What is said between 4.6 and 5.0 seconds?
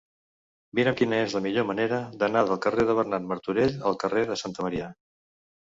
Marià.